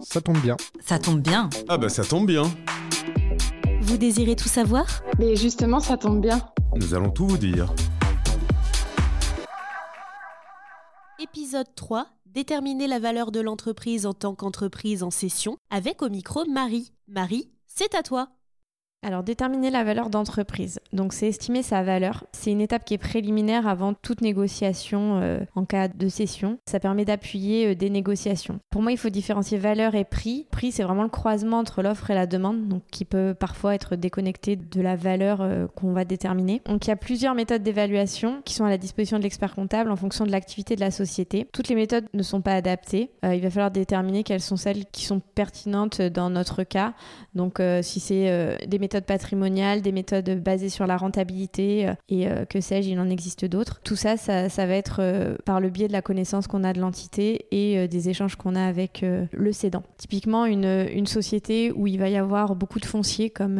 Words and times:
Ça 0.00 0.20
tombe 0.20 0.38
bien. 0.38 0.56
Ça 0.80 0.98
tombe 0.98 1.20
bien. 1.20 1.50
Ah 1.68 1.76
bah 1.76 1.88
ça 1.88 2.04
tombe 2.04 2.26
bien. 2.26 2.44
Vous 3.80 3.96
désirez 3.96 4.36
tout 4.36 4.48
savoir? 4.48 4.86
Mais 5.18 5.36
justement, 5.36 5.80
ça 5.80 5.96
tombe 5.96 6.20
bien. 6.20 6.40
Nous 6.76 6.94
allons 6.94 7.10
tout 7.10 7.26
vous 7.26 7.38
dire. 7.38 7.72
Épisode 11.20 11.74
3. 11.74 12.06
Déterminer 12.26 12.86
la 12.86 12.98
valeur 12.98 13.32
de 13.32 13.40
l'entreprise 13.40 14.06
en 14.06 14.12
tant 14.12 14.34
qu'entreprise 14.34 15.02
en 15.02 15.10
session 15.10 15.56
avec 15.70 16.02
au 16.02 16.08
micro 16.08 16.44
Marie. 16.44 16.92
Marie, 17.08 17.50
c'est 17.66 17.94
à 17.94 18.02
toi. 18.02 18.28
Alors, 19.02 19.22
déterminer 19.22 19.70
la 19.70 19.84
valeur 19.84 20.10
d'entreprise. 20.10 20.77
Donc, 20.92 21.12
c'est 21.12 21.28
estimer 21.28 21.62
sa 21.62 21.82
valeur. 21.82 22.24
C'est 22.32 22.50
une 22.50 22.60
étape 22.60 22.84
qui 22.84 22.94
est 22.94 22.98
préliminaire 22.98 23.66
avant 23.66 23.94
toute 23.94 24.20
négociation 24.20 25.20
euh, 25.20 25.40
en 25.54 25.64
cas 25.64 25.88
de 25.88 26.08
cession. 26.08 26.58
Ça 26.66 26.80
permet 26.80 27.04
d'appuyer 27.04 27.68
euh, 27.68 27.74
des 27.74 27.90
négociations. 27.90 28.60
Pour 28.70 28.82
moi, 28.82 28.92
il 28.92 28.98
faut 28.98 29.10
différencier 29.10 29.58
valeur 29.58 29.94
et 29.94 30.04
prix. 30.04 30.46
Prix, 30.50 30.72
c'est 30.72 30.82
vraiment 30.82 31.02
le 31.02 31.08
croisement 31.08 31.58
entre 31.58 31.82
l'offre 31.82 32.10
et 32.10 32.14
la 32.14 32.26
demande, 32.26 32.68
donc 32.68 32.82
qui 32.90 33.04
peut 33.04 33.34
parfois 33.38 33.74
être 33.74 33.96
déconnecté 33.96 34.56
de 34.56 34.80
la 34.80 34.96
valeur 34.96 35.40
euh, 35.40 35.66
qu'on 35.74 35.92
va 35.92 36.04
déterminer. 36.04 36.62
Donc, 36.66 36.86
il 36.86 36.88
y 36.88 36.92
a 36.92 36.96
plusieurs 36.96 37.34
méthodes 37.34 37.62
d'évaluation 37.62 38.40
qui 38.44 38.54
sont 38.54 38.64
à 38.64 38.70
la 38.70 38.78
disposition 38.78 39.18
de 39.18 39.22
l'expert 39.22 39.54
comptable 39.54 39.90
en 39.90 39.96
fonction 39.96 40.24
de 40.24 40.30
l'activité 40.30 40.74
de 40.74 40.80
la 40.80 40.90
société. 40.90 41.46
Toutes 41.52 41.68
les 41.68 41.74
méthodes 41.74 42.06
ne 42.14 42.22
sont 42.22 42.40
pas 42.40 42.54
adaptées. 42.54 43.10
il 43.22 43.40
va 43.40 43.50
falloir 43.50 43.70
déterminer 43.70 44.22
quelles 44.22 44.40
sont 44.40 44.56
celles 44.56 44.86
qui 44.86 45.04
sont 45.04 45.20
pertinentes 45.20 46.00
dans 46.00 46.30
notre 46.30 46.62
cas. 46.62 46.94
Donc, 47.34 47.60
si 47.82 48.00
c'est 48.00 48.58
des 48.66 48.78
méthodes 48.78 49.04
patrimoniales, 49.04 49.82
des 49.82 49.92
méthodes 49.92 50.42
basées 50.42 50.68
sur 50.68 50.77
la 50.86 50.96
rentabilité 50.96 51.88
euh, 51.88 51.94
et 52.08 52.28
euh, 52.28 52.44
que 52.44 52.60
sais-je, 52.60 52.88
il 52.88 52.98
en 53.00 53.10
existe 53.10 53.44
d'autres. 53.44 53.80
Tout 53.84 53.96
ça, 53.96 54.16
ça, 54.16 54.48
va 54.48 54.74
être 54.74 54.98
euh, 55.00 55.36
par 55.44 55.60
le 55.60 55.70
biais 55.70 55.88
de 55.88 55.92
la 55.92 56.02
connaissance 56.02 56.46
qu'on 56.46 56.64
a 56.64 56.72
de 56.72 56.80
l'entité 56.80 57.46
et 57.50 57.88
des 57.88 58.08
échanges 58.08 58.36
qu'on 58.36 58.54
a 58.54 58.64
avec 58.64 59.04
le 59.32 59.52
cédant. 59.52 59.82
Typiquement, 59.96 60.44
une, 60.44 60.86
une, 60.92 61.06
société 61.06 61.72
où 61.72 61.86
il 61.86 61.98
va 61.98 62.08
y 62.08 62.16
avoir 62.16 62.54
beaucoup 62.54 62.80
de 62.80 62.84
fonciers 62.84 63.30
comme 63.30 63.58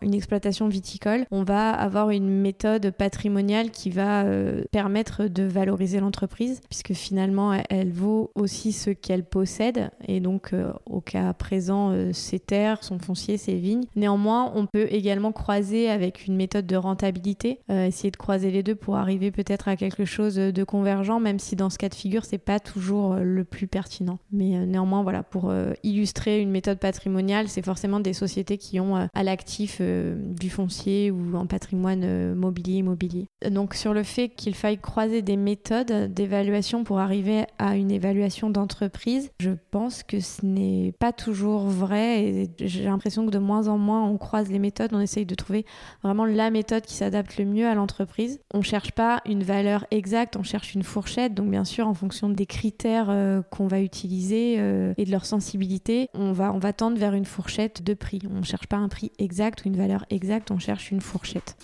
une 0.00 0.14
exploitation 0.14 0.68
viticole, 0.68 1.26
on 1.30 1.42
va 1.42 1.70
avoir 1.70 2.10
une 2.10 2.28
méthode 2.28 2.90
patrimoniale 2.92 3.70
qui 3.70 3.90
va 3.90 4.24
permettre 4.70 5.26
de 5.26 5.42
valoriser 5.42 6.00
l'entreprise 6.00 6.60
puisque 6.68 6.94
finalement, 6.94 7.52
elle, 7.68 7.92
vaut 7.92 8.30
aussi 8.34 8.72
ce 8.72 8.90
qu'elle 8.90 9.24
possède 9.24 9.90
et 10.06 10.20
donc 10.20 10.54
au 10.86 11.00
cas 11.00 11.32
présent, 11.32 11.94
ses 12.12 12.38
terres, 12.38 12.82
son 12.82 12.98
foncier, 12.98 13.36
ses 13.36 13.56
vignes. 13.56 13.84
Néanmoins, 13.94 14.52
on 14.54 14.66
peut 14.66 14.86
également 14.90 15.32
croiser 15.32 15.90
avec 15.90 16.26
une 16.26 16.36
méthode 16.36 16.55
de 16.62 16.76
rentabilité, 16.76 17.60
euh, 17.70 17.86
essayer 17.86 18.10
de 18.10 18.16
croiser 18.16 18.50
les 18.50 18.62
deux 18.62 18.74
pour 18.74 18.96
arriver 18.96 19.30
peut-être 19.30 19.68
à 19.68 19.76
quelque 19.76 20.04
chose 20.04 20.36
de 20.36 20.64
convergent, 20.64 21.20
même 21.20 21.38
si 21.38 21.56
dans 21.56 21.70
ce 21.70 21.78
cas 21.78 21.88
de 21.88 21.94
figure, 21.94 22.24
c'est 22.24 22.38
pas 22.38 22.60
toujours 22.60 23.14
euh, 23.14 23.22
le 23.22 23.44
plus 23.44 23.66
pertinent. 23.66 24.18
Mais 24.32 24.56
euh, 24.56 24.66
néanmoins, 24.66 25.02
voilà, 25.02 25.22
pour 25.22 25.52
illustrer 25.82 26.40
une 26.40 26.50
méthode 26.50 26.78
patrimoniale, 26.78 27.48
c'est 27.48 27.64
forcément 27.64 28.00
des 28.00 28.12
sociétés 28.12 28.58
qui 28.58 28.80
ont 28.80 28.96
à 28.96 29.22
l'actif 29.22 29.80
du 29.80 30.50
foncier 30.50 31.10
ou 31.10 31.36
un 31.36 31.46
patrimoine 31.46 32.34
mobilier 32.34 32.78
immobilier. 32.78 33.26
Donc 33.48 33.74
sur 33.74 33.94
le 33.94 34.02
fait 34.02 34.28
qu'il 34.28 34.54
faille 34.54 34.78
croiser 34.78 35.22
des 35.22 35.36
méthodes 35.36 36.12
d'évaluation 36.12 36.84
pour 36.84 36.98
arriver 36.98 37.44
à 37.58 37.76
une 37.76 37.90
évaluation 37.90 38.50
d'entreprise, 38.50 39.30
je 39.40 39.50
pense 39.70 40.02
que 40.02 40.20
ce 40.20 40.44
n'est 40.44 40.92
pas 40.98 41.12
toujours 41.12 41.62
vrai 41.62 42.24
et 42.24 42.50
j'ai 42.60 42.84
l'impression 42.84 43.26
que 43.26 43.30
de 43.30 43.38
moins 43.38 43.68
en 43.68 43.78
moins 43.78 44.04
on 44.04 44.18
croise 44.18 44.50
les 44.50 44.58
méthodes, 44.58 44.90
on 44.92 45.00
essaye 45.00 45.26
de 45.26 45.34
trouver 45.34 45.64
vraiment 46.02 46.24
la 46.46 46.50
méthode 46.52 46.84
qui 46.84 46.94
s'adapte 46.94 47.38
le 47.38 47.44
mieux 47.44 47.66
à 47.66 47.74
l'entreprise. 47.74 48.38
On 48.54 48.58
ne 48.58 48.62
cherche 48.62 48.92
pas 48.92 49.20
une 49.26 49.42
valeur 49.42 49.84
exacte, 49.90 50.36
on 50.36 50.44
cherche 50.44 50.76
une 50.76 50.84
fourchette. 50.84 51.34
Donc 51.34 51.50
bien 51.50 51.64
sûr, 51.64 51.88
en 51.88 51.94
fonction 51.94 52.28
des 52.28 52.46
critères 52.46 53.10
euh, 53.10 53.42
qu'on 53.50 53.66
va 53.66 53.80
utiliser 53.80 54.56
euh, 54.58 54.94
et 54.96 55.04
de 55.04 55.10
leur 55.10 55.26
sensibilité, 55.26 56.08
on 56.14 56.30
va, 56.30 56.52
on 56.52 56.60
va 56.60 56.72
tendre 56.72 56.98
vers 56.98 57.14
une 57.14 57.24
fourchette 57.24 57.82
de 57.82 57.94
prix. 57.94 58.20
On 58.30 58.38
ne 58.38 58.44
cherche 58.44 58.68
pas 58.68 58.76
un 58.76 58.88
prix 58.88 59.10
exact 59.18 59.64
ou 59.64 59.68
une 59.68 59.76
valeur 59.76 60.06
exacte, 60.08 60.52
on 60.52 60.60
cherche 60.60 60.92
une 60.92 61.00
fourchette. 61.00 61.56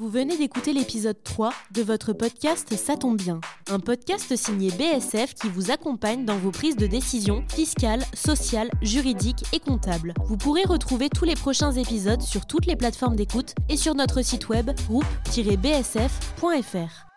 Vous 0.00 0.08
venez 0.08 0.36
d'écouter 0.38 0.72
l'épisode 0.72 1.22
3 1.22 1.52
de 1.72 1.82
votre 1.82 2.14
podcast 2.14 2.74
Ça 2.74 2.96
tombe 2.96 3.18
bien, 3.18 3.38
un 3.70 3.80
podcast 3.80 4.34
signé 4.34 4.70
BSF 4.70 5.34
qui 5.34 5.50
vous 5.50 5.70
accompagne 5.70 6.24
dans 6.24 6.38
vos 6.38 6.50
prises 6.50 6.78
de 6.78 6.86
décision 6.86 7.44
fiscales, 7.54 8.06
sociales, 8.14 8.70
juridiques 8.80 9.44
et 9.52 9.60
comptables. 9.60 10.14
Vous 10.24 10.38
pourrez 10.38 10.64
retrouver 10.64 11.10
tous 11.10 11.26
les 11.26 11.34
prochains 11.34 11.72
épisodes 11.72 12.22
sur 12.22 12.46
toutes 12.46 12.64
les 12.64 12.76
plateformes 12.76 13.14
d'écoute 13.14 13.54
et 13.68 13.76
sur 13.76 13.94
notre 13.94 14.22
site 14.22 14.48
web 14.48 14.70
groupe-bsf.fr. 14.88 17.09